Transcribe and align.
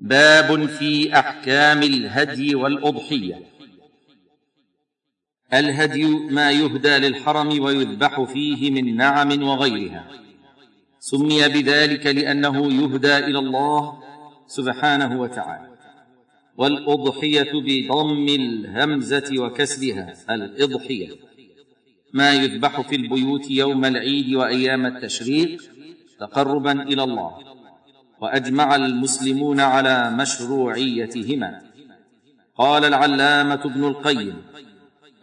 باب 0.00 0.66
في 0.66 1.18
أحكام 1.18 1.82
الهدي 1.82 2.54
والأضحية. 2.54 3.42
الهدي 5.54 6.04
ما 6.06 6.50
يهدى 6.50 6.98
للحرم 6.98 7.62
ويذبح 7.62 8.22
فيه 8.22 8.70
من 8.70 8.96
نعم 8.96 9.42
وغيرها. 9.42 10.10
سمي 10.98 11.48
بذلك 11.48 12.06
لأنه 12.06 12.72
يهدى 12.72 13.18
إلى 13.18 13.38
الله 13.38 14.02
سبحانه 14.46 15.20
وتعالى. 15.20 15.70
والأضحية 16.56 17.52
بضم 17.52 18.26
الهمزة 18.28 19.34
وكسرها 19.38 20.14
الإضحية. 20.30 21.08
ما 22.12 22.32
يذبح 22.34 22.80
في 22.80 22.96
البيوت 22.96 23.50
يوم 23.50 23.84
العيد 23.84 24.34
وأيام 24.34 24.86
التشريق 24.86 25.62
تقربا 26.20 26.82
إلى 26.82 27.02
الله. 27.02 27.59
وأجمع 28.20 28.76
المسلمون 28.76 29.60
على 29.60 30.10
مشروعيتهما. 30.10 31.60
قال 32.56 32.84
العلامة 32.84 33.60
ابن 33.64 33.84
القيم 33.84 34.42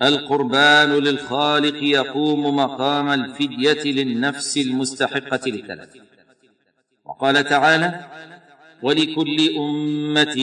القربان 0.01 0.89
للخالق 0.89 1.83
يقوم 1.83 2.55
مقام 2.55 3.09
الفدية 3.09 3.83
للنفس 3.83 4.57
المستحقة 4.57 5.39
للتلف 5.45 5.89
وقال 7.05 7.43
تعالى 7.43 8.05
ولكل 8.81 9.55
أمة 9.57 10.35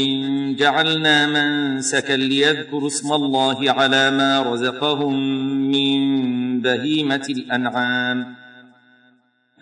جعلنا 0.58 1.26
منسكا 1.26 2.12
ليذكروا 2.12 2.86
اسم 2.86 3.12
الله 3.12 3.70
على 3.70 4.10
ما 4.10 4.42
رزقهم 4.42 5.14
من 5.70 6.00
بهيمة 6.60 7.26
الأنعام. 7.30 8.43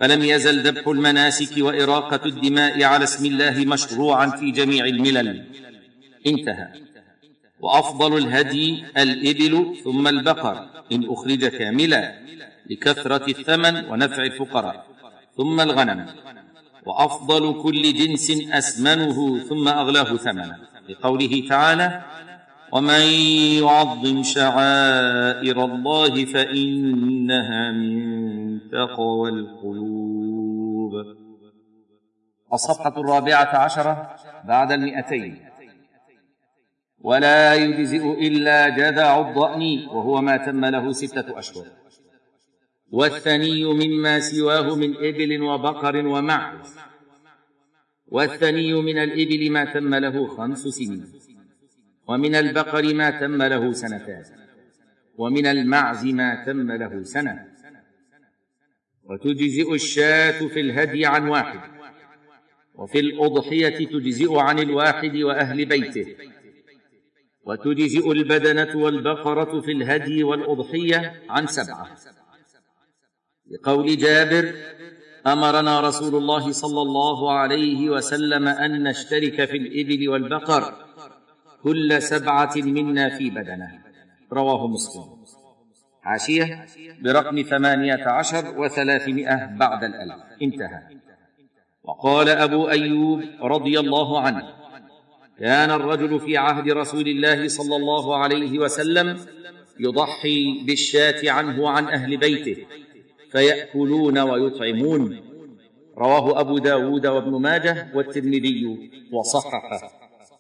فلم 0.03 0.23
يزل 0.23 0.63
ذبح 0.63 0.89
المناسك 0.89 1.55
وإراقة 1.59 2.27
الدماء 2.27 2.85
على 2.85 3.05
اسم 3.05 3.27
الله 3.27 3.65
مشروعا 3.65 4.27
في 4.27 4.51
جميع 4.51 4.85
الملل؟ 4.85 5.45
انتهى. 6.27 6.69
وأفضل 7.61 8.19
الهدي 8.19 8.85
الإبل 8.99 9.77
ثم 9.85 10.09
البقر 10.09 10.67
إن 10.93 11.11
أخرج 11.11 11.47
كاملا 11.47 12.15
لكثرة 12.71 13.27
الثمن 13.31 13.85
ونفع 13.91 14.23
الفقراء 14.23 14.87
ثم 15.37 15.61
الغنم. 15.61 16.07
وأفضل 16.87 17.63
كل 17.63 17.83
جنس 17.83 18.31
أسمنه 18.51 19.39
ثم 19.39 19.69
أغلاه 19.69 20.17
ثمنا 20.17 20.59
لقوله 20.89 21.49
تعالى 21.49 22.03
ومن 22.73 23.05
يعظم 23.63 24.23
شعائر 24.23 25.65
الله 25.65 26.25
فإنها 26.25 27.73
من 27.73 27.93
تقوى 28.71 29.31
القلوب. 29.31 30.02
الصفحة 32.53 33.01
الرابعة 33.01 33.57
عشرة 33.57 34.17
بعد 34.45 34.73
المئتين. 34.73 35.49
ولا 36.99 37.55
يجزئ 37.55 38.27
إلا 38.27 38.69
جذع 38.69 39.21
الضأن 39.21 39.89
وهو 39.89 40.21
ما 40.21 40.37
تم 40.37 40.65
له 40.65 40.93
ستة 40.93 41.39
أشهر. 41.39 41.67
والثني 42.91 43.65
مما 43.65 44.21
سواه 44.21 44.75
من 44.75 44.97
إبل 44.97 45.43
وبقر 45.43 46.07
ومعز. 46.07 46.79
والثني 48.07 48.73
من 48.73 48.99
الإبل 48.99 49.51
ما 49.51 49.65
تم 49.65 49.95
له 49.95 50.27
خمس 50.27 50.59
سنين. 50.59 51.13
ومن 52.09 52.35
البقر 52.35 52.95
ما 52.95 53.11
تم 53.11 53.43
له 53.43 53.73
سنتان. 53.73 54.25
ومن 55.19 55.47
المعز 55.47 56.07
ما 56.07 56.45
تم 56.45 56.73
له 56.73 57.03
سنة. 57.03 57.52
وتجزئ 59.05 59.75
الشاة 59.75 60.49
في 60.49 60.61
الهدي 60.61 61.07
عن 61.07 61.29
واحد 61.29 61.61
وفي 62.75 63.01
الأضحية 63.01 63.87
تجزئ 63.87 64.39
عن 64.39 64.59
الواحد 64.59 65.17
وأهل 65.17 65.65
بيته 65.65 66.17
وتجزئ 67.45 68.13
البدنة 68.13 68.77
والبقرة 68.77 69.61
في 69.61 69.73
الهدي 69.73 70.25
والأضحية 70.25 71.23
عن 71.29 71.47
سبعة. 71.47 71.97
لقول 73.51 73.97
جابر 73.97 74.55
أمرنا 75.27 75.81
رسول 75.81 76.15
الله 76.15 76.53
صلى 76.53 76.83
الله 76.83 77.33
عليه 77.33 77.91
وسلم 77.91 78.49
أن 78.49 78.83
نشترك 78.83 79.45
في 79.45 79.57
الإبل 79.57 80.09
والبقر 80.09 80.75
كل 81.63 82.03
سبعة 82.03 82.53
منا 82.57 83.19
في 83.19 83.31
بدنة. 83.31 83.83
رواه 84.33 84.67
مسلم. 84.67 85.22
حاشيه 86.03 86.67
برقم 87.03 87.43
ثمانية 87.43 88.09
عشر 88.09 88.61
وثلاثمائة 88.61 89.47
بعد 89.57 89.85
الألف. 89.85 90.23
انتهى. 90.43 90.83
وقال 91.85 92.29
أبو 92.29 92.69
أيوب 92.69 93.23
رضي 93.43 93.81
الله 93.81 94.21
عنه 94.21 94.43
كان 95.39 95.71
الرجل 95.71 96.21
في 96.21 96.37
عهد 96.37 96.71
رسول 96.71 97.09
الله 97.09 97.49
صلى 97.49 97.77
الله 97.77 98.17
عليه 98.17 98.59
وسلم 98.59 99.19
يضحي 99.81 100.65
بالشاة 100.67 101.31
عنه 101.31 101.63
وعن 101.63 101.85
أهل 101.89 102.17
بيته 102.17 102.67
فيأكلون 103.33 104.19
ويطعمون. 104.19 105.21
رواه 105.99 106.41
أبو 106.41 106.59
داود 106.59 107.07
وابن 107.07 107.41
ماجه 107.41 107.89
والترمذي 107.95 108.91
وصححه. 109.13 109.91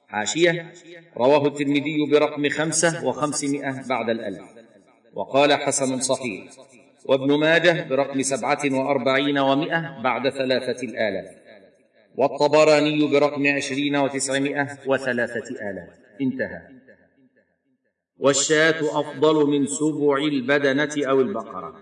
حاشية 0.09 0.73
رواه 1.17 1.47
الترمذي 1.47 2.11
برقم 2.11 2.49
خمسة 2.49 3.07
وخمسمائة 3.07 3.89
بعد 3.89 4.11
الألف. 4.11 4.62
وقال 5.15 5.53
حسن 5.53 6.01
صحيح 6.01 6.45
وابن 7.05 7.39
ماجه 7.39 7.89
برقم 7.89 8.23
سبعة 8.23 8.61
وأربعين 8.65 9.39
ومائة 9.39 10.03
بعد 10.03 10.29
ثلاثة 10.29 10.83
الآلاف 10.83 11.43
والطبراني 12.17 13.07
برقم 13.07 13.47
عشرين 13.47 13.97
وتسعمائة 13.97 14.79
وثلاثة 14.87 15.71
آلاف 15.71 15.89
انتهى 16.21 16.63
والشاة 18.19 19.01
أفضل 19.01 19.47
من 19.47 19.67
سبع 19.67 20.17
البدنة 20.17 20.91
أو 20.99 21.21
البقرة 21.21 21.75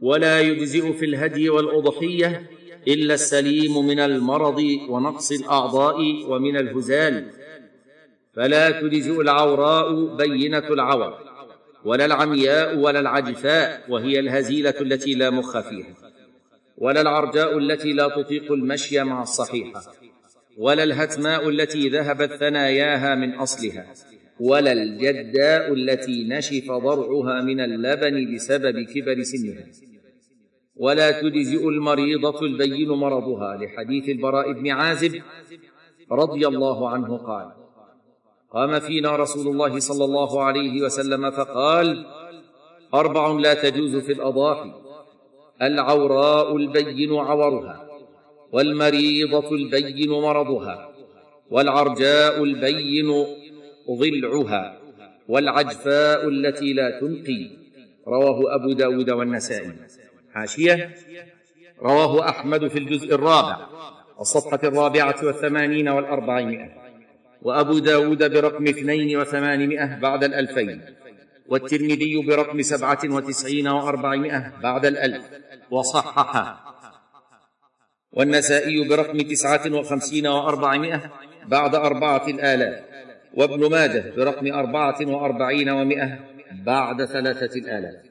ولا 0.00 0.40
يجزئ 0.40 0.92
في 0.92 1.04
الهدي 1.04 1.50
والأضحية 1.50 2.50
إلا 2.88 3.14
السليم 3.14 3.86
من 3.86 4.00
المرض 4.00 4.58
ونقص 4.88 5.32
الأعضاء 5.32 5.96
ومن 6.28 6.56
الهزال 6.56 7.30
فلا 8.34 8.70
تجزئ 8.70 9.20
العوراء 9.20 10.16
بينة 10.16 10.58
العور 10.58 11.31
ولا 11.84 12.04
العمياء 12.04 12.78
ولا 12.78 13.00
العجفاء 13.00 13.84
وهي 13.88 14.20
الهزيلة 14.20 14.74
التي 14.80 15.14
لا 15.14 15.30
مخ 15.30 15.60
فيها 15.60 15.94
ولا 16.78 17.00
العرجاء 17.00 17.58
التي 17.58 17.92
لا 17.92 18.08
تطيق 18.08 18.52
المشي 18.52 19.04
مع 19.04 19.22
الصحيحة 19.22 19.82
ولا 20.58 20.82
الهتماء 20.82 21.48
التي 21.48 21.88
ذهبت 21.88 22.32
ثناياها 22.32 23.14
من 23.14 23.34
أصلها 23.34 23.92
ولا 24.40 24.72
الجداء 24.72 25.72
التي 25.72 26.28
نشف 26.28 26.72
ضرعها 26.72 27.42
من 27.42 27.60
اللبن 27.60 28.34
بسبب 28.34 28.80
كبر 28.80 29.22
سنها. 29.22 29.66
ولا 30.76 31.20
تجزئ 31.20 31.68
المريضة 31.68 32.46
البين 32.46 32.88
مرضها 32.88 33.56
لحديث 33.56 34.08
البراء 34.08 34.52
بن 34.52 34.70
عازب 34.70 35.22
رضي 36.12 36.46
الله 36.46 36.88
عنه 36.88 37.16
قال 37.16 37.61
قام 38.52 38.80
فينا 38.80 39.16
رسول 39.16 39.48
الله 39.48 39.78
صلى 39.78 40.04
الله 40.04 40.42
عليه 40.42 40.82
وسلم 40.82 41.30
فقال 41.30 42.06
أربع 42.94 43.28
لا 43.28 43.54
تجوز 43.54 43.96
في 43.96 44.12
الأضاحي 44.12 44.72
العوراء 45.62 46.56
البين 46.56 47.14
عورها 47.14 47.88
والمريضة 48.52 49.50
البين 49.52 50.10
مرضها 50.10 50.88
والعرجاء 51.50 52.42
البين 52.44 53.26
ضلعها 53.90 54.78
والعجفاء 55.28 56.28
التي 56.28 56.72
لا 56.72 57.00
تنقي 57.00 57.50
رواه 58.08 58.54
أبو 58.54 58.72
داود 58.72 59.10
والنسائي. 59.10 59.72
حاشية 60.34 60.94
رواه 61.82 62.28
أحمد 62.28 62.68
في 62.68 62.78
الجزء 62.78 63.14
الرابع 63.14 63.66
الصفحة 64.20 64.60
الرابعة 64.64 65.16
والثمانين 65.22 65.88
والأربعمائة. 65.88 66.81
وأبو 67.42 67.78
داود 67.78 68.32
برقم 68.32 68.66
اثنين 68.66 69.16
وثمانمائة 69.18 69.98
بعد 70.00 70.24
الألفين 70.24 70.80
والترمذي 71.48 72.26
برقم 72.26 72.62
سبعة 72.62 72.98
وتسعين 73.04 73.68
وأربعمائة 73.68 74.52
بعد 74.62 74.86
الألف 74.86 75.24
وصححه. 75.70 76.72
والنسائي 78.12 78.88
برقم 78.88 79.18
تسعة 79.18 79.74
وخمسين 79.74 80.26
وأربعمائة 80.26 81.10
بعد 81.46 81.74
أربعة 81.74 82.28
الآلاف 82.28 82.84
وابن 83.34 83.70
ماجه 83.70 84.12
برقم 84.16 84.52
أربعة 84.52 84.98
وأربعين 85.06 85.68
ومائة 85.70 86.18
بعد 86.64 87.04
ثلاثة 87.04 87.58
الآلاف. 87.58 88.02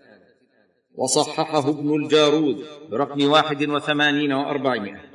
وصححه 0.96 1.70
ابن 1.70 1.96
الجارود 1.96 2.66
برقم 2.90 3.30
واحد 3.30 3.70
وثمانين 3.70 4.34
وأربعمائة. 4.34 5.11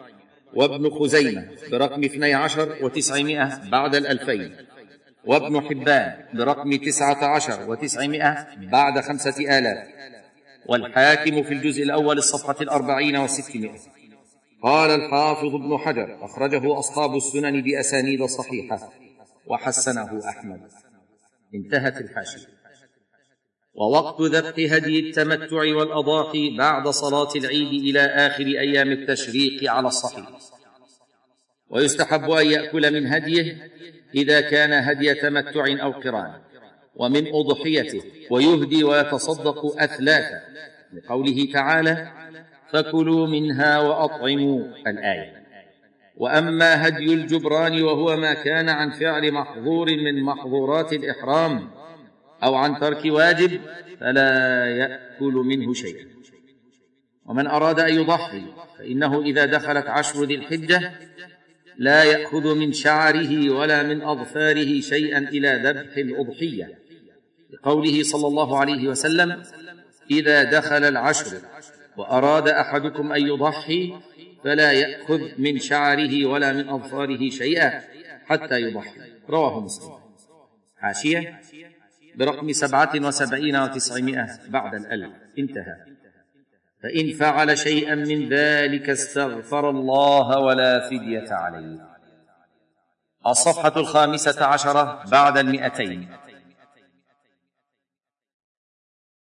وابن 0.57 0.91
خزيمة 0.91 1.49
برقم 1.71 2.05
اثني 2.05 2.35
عشر 2.35 2.77
وتسعمائة 2.85 3.71
بعد 3.71 3.95
الألفين. 3.95 4.57
وابن 5.25 5.61
حبان 5.61 6.25
برقم 6.35 6.77
تسعة 6.77 7.25
عشر 7.25 7.71
وتسعمائة 7.71 8.47
بعد 8.57 9.01
خمسة 9.01 9.59
آلاف. 9.59 9.89
والحاكم 10.67 11.43
في 11.43 11.55
الجزء 11.55 11.83
الأول 11.83 12.19
الصفحة 12.19 12.57
الأربعين 12.61 13.17
وستمائة 13.17 13.79
قال 14.63 14.91
الحافظ 14.91 15.55
ابن 15.55 15.79
حجر 15.79 16.25
أخرجه 16.25 16.79
أصحاب 16.79 17.17
السنن 17.17 17.63
بأسانيد 17.63 18.25
صحيحة. 18.25 18.93
وحسنه 19.47 20.29
أحمد. 20.29 20.61
انتهت 21.55 21.97
الحاشية. 22.01 22.56
ووقت 23.77 24.21
ذبح 24.21 24.73
هدي 24.73 25.01
التمتع 25.01 25.57
والأضاحي 25.57 26.57
بعد 26.57 26.89
صلاة 26.89 27.29
العيد 27.37 27.83
إلى 27.83 28.01
آخر 28.01 28.45
أيام 28.45 28.93
التشريق 28.93 29.71
على 29.71 29.89
الصحيح. 29.89 30.27
ويستحب 31.71 32.31
أن 32.31 32.47
يأكل 32.47 32.95
من 32.95 33.07
هديه 33.07 33.71
إذا 34.15 34.41
كان 34.41 34.73
هدي 34.73 35.15
تمتع 35.15 35.83
أو 35.83 35.91
قران 35.91 36.33
ومن 36.97 37.35
أضحيته 37.35 38.03
ويهدي 38.31 38.85
ويتصدق 38.85 39.83
أثلاثا. 39.83 40.41
لقوله 40.93 41.49
تعالى 41.53 42.13
فكلوا 42.73 43.27
منها 43.27 43.79
وأطعموا 43.79 44.65
الآية. 44.87 45.47
وأما 46.17 46.89
هدي 46.89 47.15
الجبران 47.15 47.83
وهو 47.83 48.17
ما 48.17 48.35
كان 48.35 48.69
عن 48.69 48.91
فعل 48.91 49.33
محظور 49.33 49.87
من 49.97 50.23
محظورات 50.23 50.93
الإحرام 50.93 51.71
أو 52.45 52.55
عن 52.55 52.81
ترك 52.81 53.05
واجب 53.05 53.61
فلا 54.01 54.67
يأكل 54.67 55.35
منه 55.35 55.75
شيئا. 55.75 56.07
ومن 57.27 57.47
أراد 57.47 57.81
أن 57.81 57.95
يضحي 57.95 58.43
فإنه 58.79 59.23
إذا 59.23 59.45
دخلت 59.45 59.87
عشر 59.87 60.25
ذي 60.25 60.35
الحجة 60.35 60.93
لا 61.79 62.05
يأخذ 62.05 62.55
من 62.55 62.73
شعره 62.73 63.51
ولا 63.51 63.83
من 63.83 64.03
أظفاره 64.03 64.81
شيئا 64.81 65.19
إلى 65.19 65.63
ذبح 65.65 65.97
الأضحية. 65.97 66.79
لقوله 67.51 68.03
صلى 68.03 68.27
الله 68.27 68.59
عليه 68.59 68.89
وسلم 68.89 69.43
إذا 70.11 70.45
دخل 70.45 70.85
العشر 70.85 71.39
وأراد 71.97 72.49
أحدكم 72.49 73.13
أن 73.13 73.27
يضحي 73.27 73.95
فلا 74.45 74.73
يأخذ 74.73 75.21
من 75.39 75.59
شعره 75.59 76.27
ولا 76.27 76.53
من 76.53 76.69
أظفاره 76.69 77.31
شيئا 77.31 77.83
حتى 78.27 78.61
يضحي. 78.61 79.01
رواه 79.31 79.61
مسلم. 79.61 79.93
حاشية. 80.79 81.41
برقم 82.17 82.53
سبعة 82.53 82.93
وسبعين 82.95 83.57
وتسعمائة 83.57 84.27
بعد 84.49 84.75
الألف. 84.75 85.13
انتهى. 85.39 85.77
فإن 86.83 87.13
فعل 87.13 87.59
شيئا 87.59 87.95
من 87.95 88.29
ذلك 88.29 88.91
استغفر 88.91 89.71
الله 89.71 90.39
ولا 90.39 90.89
فدية 90.89 91.35
عليه. 91.35 91.97
الصفحة 93.27 93.73
الخامسة 93.77 94.45
عشرة 94.45 95.05
بعد 95.11 95.39
المئتين. 95.39 96.09